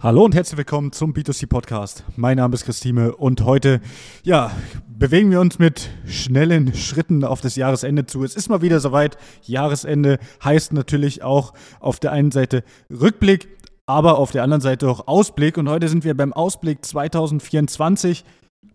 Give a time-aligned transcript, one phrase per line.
[0.00, 2.04] Hallo und herzlich willkommen zum B2C Podcast.
[2.14, 3.80] Mein Name ist Christine und heute,
[4.22, 4.52] ja,
[4.86, 8.22] bewegen wir uns mit schnellen Schritten auf das Jahresende zu.
[8.22, 9.18] Es ist mal wieder soweit.
[9.42, 13.48] Jahresende heißt natürlich auch auf der einen Seite Rückblick,
[13.86, 15.58] aber auf der anderen Seite auch Ausblick.
[15.58, 18.24] Und heute sind wir beim Ausblick 2024.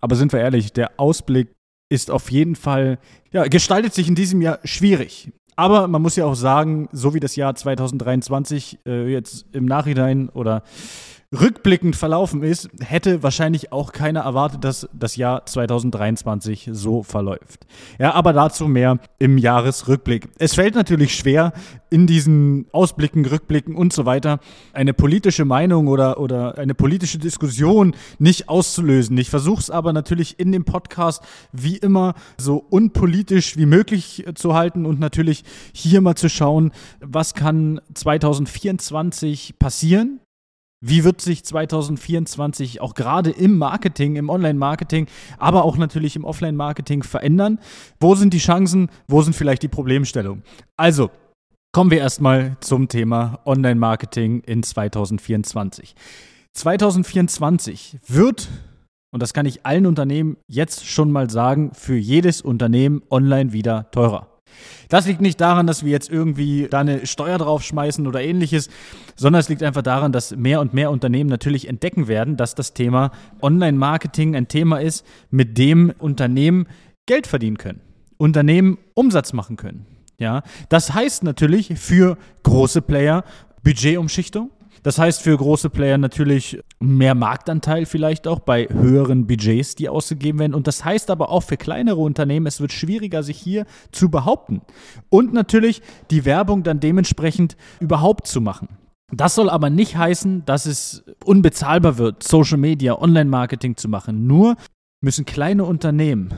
[0.02, 1.54] Aber sind wir ehrlich, der Ausblick
[1.88, 3.00] ist auf jeden Fall,
[3.32, 5.32] ja, gestaltet sich in diesem Jahr schwierig.
[5.56, 10.30] Aber man muss ja auch sagen, so wie das Jahr 2023 äh, jetzt im Nachhinein
[10.30, 10.64] oder
[11.34, 17.66] rückblickend verlaufen ist, hätte wahrscheinlich auch keiner erwartet, dass das Jahr 2023 so verläuft.
[18.00, 20.30] Ja, aber dazu mehr im Jahresrückblick.
[20.38, 21.54] Es fällt natürlich schwer,
[21.94, 24.40] in diesen Ausblicken, Rückblicken und so weiter
[24.74, 29.16] eine politische Meinung oder, oder eine politische Diskussion nicht auszulösen.
[29.20, 31.22] Ich versuche es aber natürlich in dem Podcast
[31.52, 37.36] wie immer so unpolitisch wie möglich zu halten und natürlich hier mal zu schauen, was
[37.36, 40.20] kann 2024 passieren
[40.86, 45.08] wie wird sich 2024 auch gerade im Marketing, im Online-Marketing,
[45.38, 47.60] aber auch natürlich im Offline-Marketing verändern?
[48.02, 48.90] Wo sind die Chancen?
[49.08, 50.44] Wo sind vielleicht die Problemstellungen?
[50.76, 51.10] Also,
[51.72, 55.96] kommen wir erstmal zum Thema Online-Marketing in 2024.
[56.52, 58.50] 2024 wird,
[59.14, 63.90] und das kann ich allen Unternehmen jetzt schon mal sagen, für jedes Unternehmen online wieder
[63.92, 64.33] teurer.
[64.90, 68.70] Das liegt nicht daran, dass wir jetzt irgendwie da eine Steuer draufschmeißen oder ähnliches,
[69.16, 72.74] sondern es liegt einfach daran, dass mehr und mehr Unternehmen natürlich entdecken werden, dass das
[72.74, 73.12] Thema
[73.42, 76.68] Online-Marketing ein Thema ist, mit dem Unternehmen
[77.06, 77.82] Geld verdienen können,
[78.18, 79.86] Unternehmen Umsatz machen können.
[80.20, 83.24] Ja, das heißt natürlich für große Player
[83.64, 84.52] Budgetumschichtung,
[84.84, 90.40] das heißt für große Player natürlich mehr Marktanteil vielleicht auch bei höheren Budgets, die ausgegeben
[90.40, 90.54] werden.
[90.54, 94.62] Und das heißt aber auch für kleinere Unternehmen, es wird schwieriger, sich hier zu behaupten.
[95.10, 95.82] Und natürlich
[96.12, 98.68] die Werbung dann dementsprechend überhaupt zu machen.
[99.12, 104.28] Das soll aber nicht heißen, dass es unbezahlbar wird, Social Media, Online-Marketing zu machen.
[104.28, 104.58] Nur
[105.02, 106.34] müssen kleine Unternehmen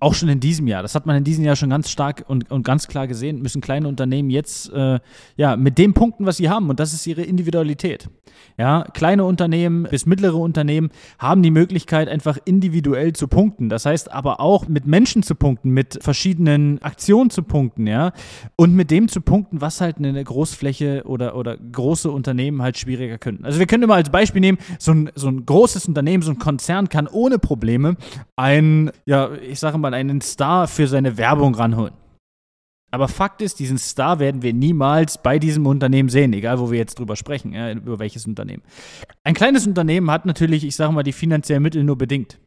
[0.00, 2.50] auch schon in diesem Jahr, das hat man in diesem Jahr schon ganz stark und,
[2.50, 4.98] und ganz klar gesehen, müssen kleine Unternehmen jetzt äh,
[5.36, 8.08] ja, mit den Punkten, was sie haben, und das ist ihre Individualität.
[8.56, 13.68] Ja, kleine Unternehmen bis mittlere Unternehmen haben die Möglichkeit, einfach individuell zu punkten.
[13.68, 18.12] Das heißt aber auch mit Menschen zu punkten, mit verschiedenen Aktionen zu punkten, ja,
[18.56, 23.18] und mit dem zu punkten, was halt eine Großfläche oder, oder große Unternehmen halt schwieriger
[23.18, 23.44] können.
[23.44, 26.38] Also wir können immer als Beispiel nehmen, so ein, so ein großes Unternehmen, so ein
[26.38, 27.96] Konzern kann ohne Probleme
[28.36, 31.99] ein, ja, ich sage mal, einen Star für seine Werbung ranholen.
[32.90, 36.78] Aber Fakt ist, diesen Star werden wir niemals bei diesem Unternehmen sehen, egal wo wir
[36.78, 38.62] jetzt drüber sprechen, ja, über welches Unternehmen.
[39.22, 42.40] Ein kleines Unternehmen hat natürlich, ich sage mal, die finanziellen Mittel nur bedingt,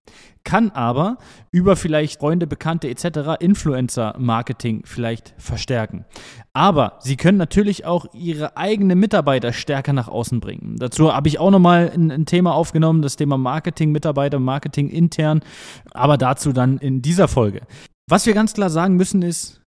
[0.44, 1.18] kann aber
[1.52, 3.40] über vielleicht Freunde, Bekannte etc.
[3.40, 6.06] Influencer-Marketing vielleicht verstärken.
[6.52, 10.76] Aber sie können natürlich auch ihre eigenen Mitarbeiter stärker nach außen bringen.
[10.78, 15.42] Dazu habe ich auch nochmal ein, ein Thema aufgenommen, das Thema Marketing, Mitarbeiter, Marketing intern,
[15.92, 17.62] aber dazu dann in dieser Folge.
[18.10, 19.63] Was wir ganz klar sagen müssen ist,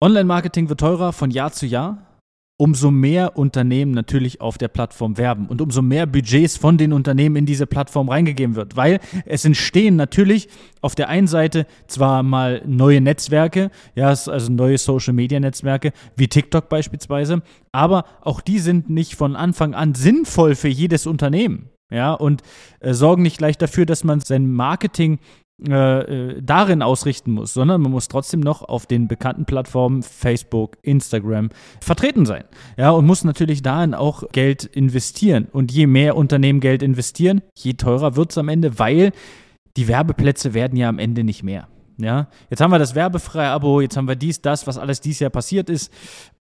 [0.00, 2.14] Online-Marketing wird teurer von Jahr zu Jahr.
[2.56, 7.34] Umso mehr Unternehmen natürlich auf der Plattform werben und umso mehr Budgets von den Unternehmen
[7.34, 10.48] in diese Plattform reingegeben wird, weil es entstehen natürlich
[10.80, 17.42] auf der einen Seite zwar mal neue Netzwerke, ja, also neue Social-Media-Netzwerke wie TikTok beispielsweise,
[17.72, 21.70] aber auch die sind nicht von Anfang an sinnvoll für jedes Unternehmen.
[21.90, 22.42] Ja, und
[22.80, 25.18] äh, sorgen nicht gleich dafür, dass man sein Marketing
[25.62, 30.78] äh, äh, darin ausrichten muss, sondern man muss trotzdem noch auf den bekannten Plattformen Facebook,
[30.82, 31.50] Instagram
[31.80, 32.42] vertreten sein.
[32.76, 35.46] Ja, und muss natürlich darin auch Geld investieren.
[35.52, 39.12] Und je mehr Unternehmen Geld investieren, je teurer wird es am Ende, weil
[39.76, 41.68] die Werbeplätze werden ja am Ende nicht mehr.
[41.98, 45.20] Ja, jetzt haben wir das werbefreie Abo, jetzt haben wir dies, das, was alles dieses
[45.20, 45.92] Jahr passiert ist.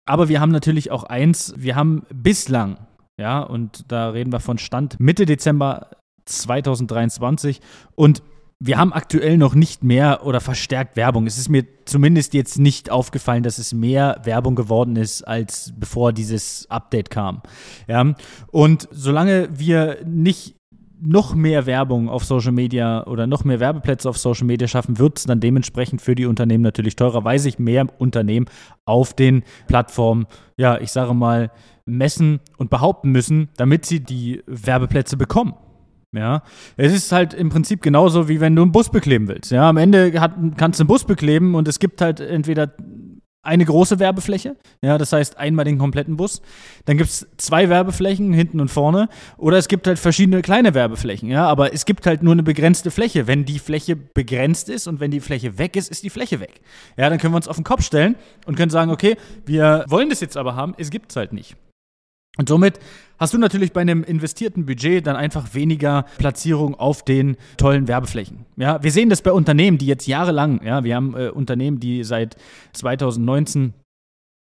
[0.06, 2.80] Aber wir haben natürlich auch eins, wir haben bislang,
[3.20, 5.92] ja, und da reden wir von Stand Mitte Dezember
[6.26, 7.62] 2023
[7.94, 8.24] und
[8.66, 11.28] wir haben aktuell noch nicht mehr oder verstärkt Werbung.
[11.28, 16.14] Es ist mir zumindest jetzt nicht aufgefallen, dass es mehr Werbung geworden ist, als bevor
[16.14, 17.42] dieses Update kam.
[17.90, 18.16] Ja,
[18.52, 20.56] und solange wir nicht
[21.02, 25.18] noch mehr Werbung auf Social Media oder noch mehr Werbeplätze auf Social Media schaffen, wird
[25.18, 28.46] es dann dementsprechend für die Unternehmen natürlich teurer, weil sich mehr Unternehmen
[28.86, 31.52] auf den Plattformen, ja, ich sage mal,
[31.86, 35.54] messen und behaupten müssen, damit sie die Werbeplätze bekommen.
[36.14, 36.44] Ja,
[36.78, 39.52] es ist halt im Prinzip genauso, wie wenn du einen Bus bekleben willst.
[39.52, 42.74] Ja, am Ende hat, kannst du einen Bus bekleben und es gibt halt entweder
[43.44, 46.42] eine große Werbefläche, ja, das heißt einmal den kompletten Bus.
[46.86, 49.10] Dann gibt es zwei Werbeflächen hinten und vorne.
[49.38, 52.90] Oder es gibt halt verschiedene kleine Werbeflächen, ja, aber es gibt halt nur eine begrenzte
[52.90, 53.28] Fläche.
[53.28, 56.62] Wenn die Fläche begrenzt ist und wenn die Fläche weg ist, ist die Fläche weg.
[56.96, 58.16] Ja, dann können wir uns auf den Kopf stellen
[58.46, 61.58] und können sagen, okay, wir wollen das jetzt aber haben, es gibt es halt nicht.
[62.38, 62.80] Und somit
[63.20, 68.46] hast du natürlich bei einem investierten Budget dann einfach weniger Platzierung auf den tollen Werbeflächen.
[68.58, 72.04] Ja, wir sehen das bei Unternehmen, die jetzt jahrelang, ja, wir haben äh, Unternehmen, die
[72.04, 72.36] seit
[72.74, 73.74] 2019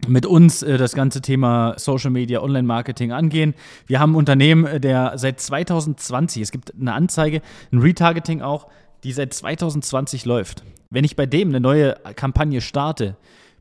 [0.08, 3.54] mit uns äh, das ganze Thema Social Media, Online-Marketing angehen.
[3.86, 7.42] Wir haben ein Unternehmen, äh, der seit 2020, es gibt eine Anzeige,
[7.72, 8.68] ein Retargeting auch,
[9.04, 10.64] die seit 2020 läuft.
[10.90, 13.16] Wenn ich bei dem eine neue Kampagne starte,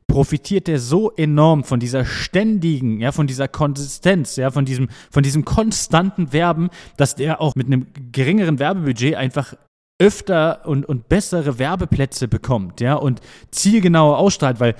[0.07, 5.23] profitiert der so enorm von dieser ständigen, ja, von dieser Konsistenz, ja, von diesem, von
[5.23, 9.55] diesem konstanten Werben, dass der auch mit einem geringeren Werbebudget einfach
[10.01, 13.21] öfter und, und bessere Werbeplätze bekommt, ja, und
[13.51, 14.75] zielgenauer ausstrahlt, weil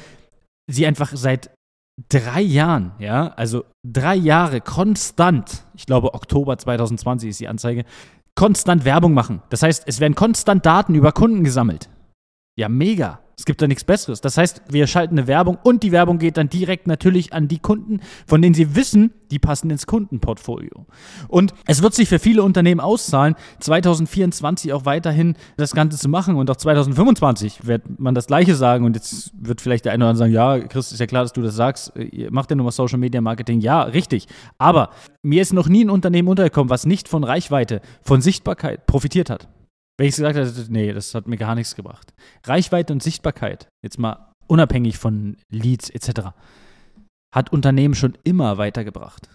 [0.71, 1.51] sie einfach seit
[2.09, 7.85] drei Jahren, ja, also drei Jahre konstant, ich glaube Oktober 2020 ist die Anzeige,
[8.35, 9.41] konstant Werbung machen.
[9.49, 11.89] Das heißt, es werden konstant Daten über Kunden gesammelt.
[12.57, 13.19] Ja, mega.
[13.37, 14.21] Es gibt da nichts Besseres.
[14.21, 17.59] Das heißt, wir schalten eine Werbung und die Werbung geht dann direkt natürlich an die
[17.59, 20.85] Kunden, von denen sie wissen, die passen ins Kundenportfolio.
[21.27, 26.37] Und es wird sich für viele Unternehmen auszahlen, 2024 auch weiterhin das Ganze zu machen
[26.37, 28.85] und auch 2025 wird man das Gleiche sagen.
[28.85, 31.33] Und jetzt wird vielleicht der eine oder andere sagen, ja, Chris, ist ja klar, dass
[31.33, 31.91] du das sagst.
[32.29, 33.59] Macht ja nur mal Social Media Marketing.
[33.59, 34.27] Ja, richtig.
[34.57, 34.91] Aber
[35.23, 39.49] mir ist noch nie ein Unternehmen untergekommen, was nicht von Reichweite, von Sichtbarkeit profitiert hat.
[39.97, 42.13] Wenn ich gesagt hätte, nee, das hat mir gar nichts gebracht.
[42.45, 46.31] Reichweite und Sichtbarkeit, jetzt mal unabhängig von Leads etc.,
[47.33, 49.29] hat Unternehmen schon immer weitergebracht.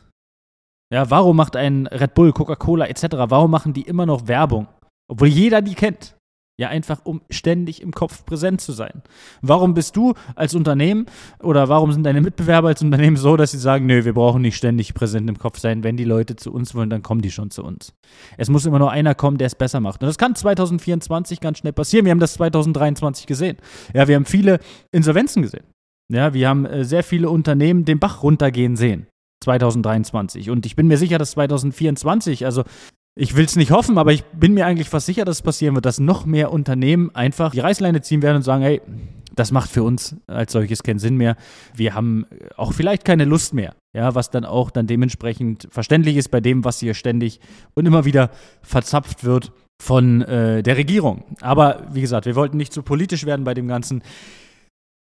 [0.93, 4.69] Ja, warum macht ein Red Bull, Coca-Cola etc., warum machen die immer noch Werbung?
[5.11, 6.17] Obwohl jeder die kennt.
[6.61, 9.01] Ja, einfach um ständig im Kopf präsent zu sein.
[9.41, 11.07] Warum bist du als Unternehmen
[11.43, 14.59] oder warum sind deine Mitbewerber als Unternehmen so, dass sie sagen, nö, wir brauchen nicht
[14.59, 15.85] ständig präsent im Kopf sein.
[15.85, 17.95] Wenn die Leute zu uns wollen, dann kommen die schon zu uns.
[18.37, 20.03] Es muss immer nur einer kommen, der es besser macht.
[20.03, 22.05] Und das kann 2024 ganz schnell passieren.
[22.05, 23.57] Wir haben das 2023 gesehen.
[23.95, 24.61] Ja, wir haben viele
[24.93, 25.65] Insolvenzen gesehen.
[26.13, 29.07] Ja, wir haben äh, sehr viele Unternehmen den Bach runtergehen sehen.
[29.43, 30.51] 2023.
[30.51, 32.65] Und ich bin mir sicher, dass 2024, also
[33.21, 35.75] ich will es nicht hoffen, aber ich bin mir eigentlich fast sicher, dass es passieren
[35.75, 38.81] wird, dass noch mehr Unternehmen einfach die Reißleine ziehen werden und sagen, hey,
[39.37, 41.37] das macht für uns als solches keinen Sinn mehr.
[41.75, 42.25] Wir haben
[42.57, 43.75] auch vielleicht keine Lust mehr.
[43.95, 47.41] Ja, was dann auch dann dementsprechend verständlich ist bei dem, was hier ständig
[47.75, 48.31] und immer wieder
[48.63, 49.53] verzapft wird
[49.83, 51.25] von äh, der Regierung.
[51.43, 54.03] Aber wie gesagt, wir wollten nicht zu politisch werden bei dem Ganzen.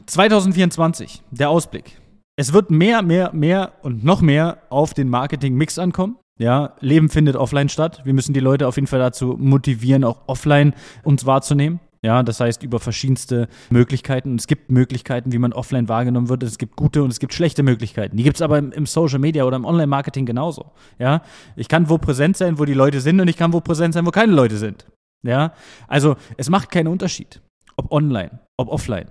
[0.05, 1.99] 2024, der Ausblick.
[2.37, 6.19] Es wird mehr, mehr, mehr und noch mehr auf den Marketing-Mix ankommen.
[6.39, 8.03] Ja, Leben findet offline statt.
[8.05, 11.81] Wir müssen die Leute auf jeden Fall dazu motivieren, auch offline uns wahrzunehmen.
[12.03, 14.35] Ja, das heißt über verschiedenste Möglichkeiten.
[14.35, 16.43] es gibt Möglichkeiten, wie man offline wahrgenommen wird.
[16.43, 18.19] Es gibt gute und es gibt schlechte Möglichkeiten.
[18.19, 20.73] Die gibt es aber im, im, Social Media oder im Online-Marketing genauso.
[20.99, 21.23] Ja,
[21.57, 24.05] ich kann wo präsent sein, wo die Leute sind und ich kann wo präsent sein,
[24.05, 24.87] wo keine Leute sind.
[25.23, 25.55] Ja,
[25.89, 27.41] also es macht keinen Unterschied,
[27.77, 29.11] ob online, ob offline.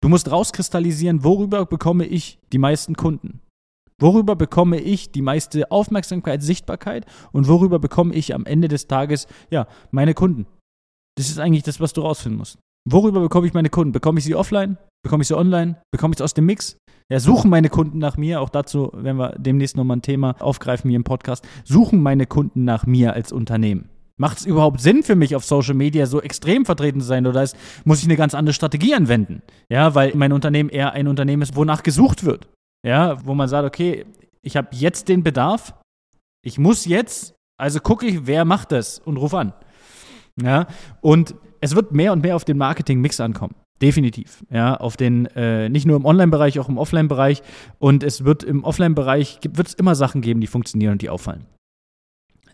[0.00, 3.40] Du musst rauskristallisieren, worüber bekomme ich die meisten Kunden.
[4.00, 9.26] Worüber bekomme ich die meiste Aufmerksamkeit, Sichtbarkeit und worüber bekomme ich am Ende des Tages,
[9.50, 10.46] ja, meine Kunden?
[11.16, 12.58] Das ist eigentlich das, was du rausfinden musst.
[12.88, 13.92] Worüber bekomme ich meine Kunden?
[13.92, 14.76] Bekomme ich sie offline?
[15.04, 15.80] Bekomme ich sie online?
[15.92, 16.76] Bekomme ich sie aus dem Mix?
[17.10, 18.40] Ja, suchen meine Kunden nach mir?
[18.40, 21.46] Auch dazu werden wir demnächst nochmal ein Thema aufgreifen hier im Podcast.
[21.64, 23.90] Suchen meine Kunden nach mir als Unternehmen?
[24.16, 27.42] Macht es überhaupt Sinn für mich, auf Social Media so extrem vertreten zu sein oder
[27.42, 29.42] ist, muss ich eine ganz andere Strategie anwenden?
[29.68, 32.48] Ja, weil mein Unternehmen eher ein Unternehmen ist, wonach gesucht wird.
[32.84, 34.04] Ja, wo man sagt, okay,
[34.42, 35.74] ich habe jetzt den Bedarf,
[36.44, 39.54] ich muss jetzt, also gucke ich, wer macht das und ruf an.
[40.40, 40.66] Ja,
[41.00, 43.54] und es wird mehr und mehr auf den Marketing-Mix ankommen.
[43.80, 44.44] Definitiv.
[44.50, 47.42] Ja, auf den, äh, nicht nur im Online-Bereich, auch im Offline-Bereich.
[47.78, 51.46] Und es wird im Offline-Bereich, wird es immer Sachen geben, die funktionieren und die auffallen.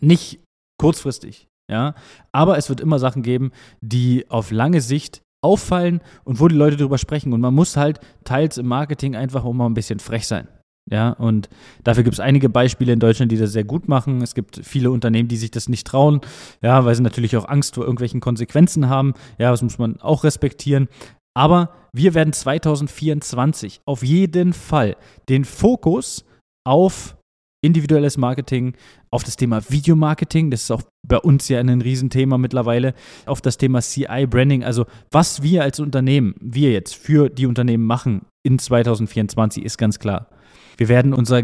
[0.01, 0.41] Nicht
[0.79, 1.95] kurzfristig, ja,
[2.33, 6.77] aber es wird immer Sachen geben, die auf lange Sicht auffallen und wo die Leute
[6.77, 7.33] drüber sprechen.
[7.33, 10.49] Und man muss halt teils im Marketing einfach auch mal ein bisschen frech sein.
[10.91, 11.49] Ja, und
[11.85, 14.23] dafür gibt es einige Beispiele in Deutschland, die das sehr gut machen.
[14.23, 16.21] Es gibt viele Unternehmen, die sich das nicht trauen,
[16.63, 19.15] ja, weil sie natürlich auch Angst vor irgendwelchen Konsequenzen haben.
[19.39, 20.89] Ja, das muss man auch respektieren.
[21.37, 24.97] Aber wir werden 2024 auf jeden Fall
[25.29, 26.25] den Fokus
[26.67, 27.17] auf
[27.63, 28.75] individuelles Marketing,
[29.11, 32.95] auf das Thema Videomarketing, das ist auch bei uns ja ein Riesenthema mittlerweile,
[33.27, 38.23] auf das Thema CI-Branding, also was wir als Unternehmen, wir jetzt für die Unternehmen machen
[38.43, 40.29] in 2024, ist ganz klar.
[40.77, 41.43] Wir werden unser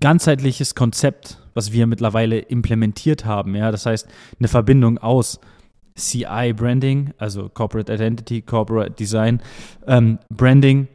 [0.00, 4.08] ganzheitliches Konzept, was wir mittlerweile implementiert haben, ja, das heißt
[4.38, 5.40] eine Verbindung aus
[5.96, 9.42] CI-Branding, also Corporate Identity, Corporate Design,
[9.86, 10.88] ähm, Branding,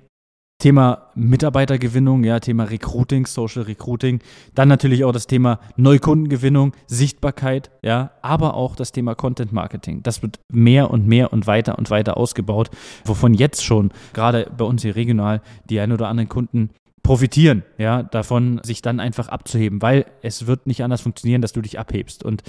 [0.60, 4.22] Thema Mitarbeitergewinnung, ja, Thema Recruiting, Social Recruiting,
[4.56, 10.02] dann natürlich auch das Thema Neukundengewinnung, Sichtbarkeit, ja, aber auch das Thema Content Marketing.
[10.02, 12.72] Das wird mehr und mehr und weiter und weiter ausgebaut,
[13.06, 16.72] wovon jetzt schon gerade bei uns hier regional die ein oder anderen Kunden
[17.04, 21.62] profitieren, ja, davon sich dann einfach abzuheben, weil es wird nicht anders funktionieren, dass du
[21.62, 22.24] dich abhebst.
[22.24, 22.42] Und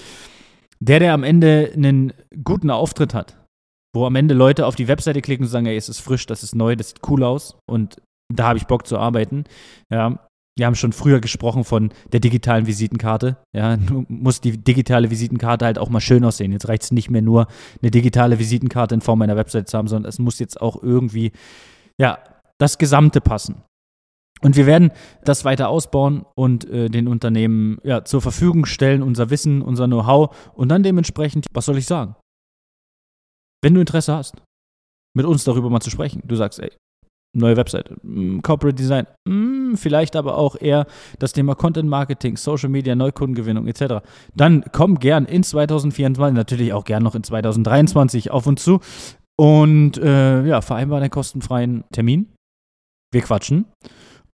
[0.80, 2.12] der, der am Ende einen
[2.42, 3.36] guten Auftritt hat,
[3.94, 6.42] wo am Ende Leute auf die Webseite klicken und sagen, ey, es ist frisch, das
[6.42, 7.96] ist neu, das sieht cool aus und
[8.32, 9.44] da habe ich Bock zu arbeiten,
[9.90, 10.28] ja,
[10.58, 13.36] wir haben schon früher gesprochen von der digitalen Visitenkarte.
[13.54, 16.50] Ja, du musst die digitale Visitenkarte halt auch mal schön aussehen.
[16.50, 17.46] Jetzt reicht es nicht mehr nur,
[17.80, 21.30] eine digitale Visitenkarte in Form einer Website zu haben, sondern es muss jetzt auch irgendwie,
[21.96, 22.18] ja,
[22.58, 23.62] das Gesamte passen.
[24.40, 24.90] Und wir werden
[25.24, 30.52] das weiter ausbauen und äh, den Unternehmen ja, zur Verfügung stellen, unser Wissen, unser Know-how
[30.54, 32.14] und dann dementsprechend, was soll ich sagen?
[33.62, 34.36] Wenn du Interesse hast,
[35.16, 36.70] mit uns darüber mal zu sprechen, du sagst, ey,
[37.36, 40.86] neue Website, mm, Corporate Design, mm, vielleicht aber auch eher
[41.18, 44.02] das Thema Content Marketing, Social Media, Neukundengewinnung etc.
[44.34, 48.80] Dann komm gern in 2024, natürlich auch gern noch in 2023 auf uns zu
[49.38, 52.32] und äh, ja, vereinbaren einen kostenfreien Termin.
[53.12, 53.66] Wir quatschen.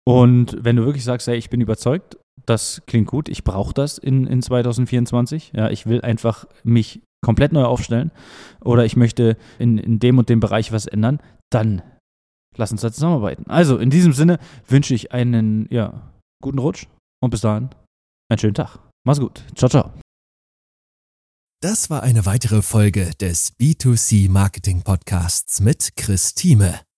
[0.06, 3.98] Und wenn du wirklich sagst, hey, ich bin überzeugt, das klingt gut, ich brauche das
[3.98, 8.12] in, in 2024, ja, ich will einfach mich komplett neu aufstellen
[8.62, 11.20] oder ich möchte in, in dem und dem Bereich was ändern,
[11.52, 11.82] dann
[12.58, 13.50] lass uns da zusammenarbeiten.
[13.50, 16.12] Also, in diesem Sinne wünsche ich einen, ja,
[16.42, 16.88] guten Rutsch
[17.22, 17.70] und bis dahin
[18.30, 18.80] einen schönen Tag.
[19.06, 19.44] Mach's gut.
[19.56, 19.92] Ciao, ciao.
[21.64, 26.80] Das war eine weitere Folge des B2C Marketing Podcasts mit Chris Thieme.